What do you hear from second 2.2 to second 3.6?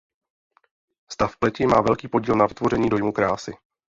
na vytvoření dojmu krásy.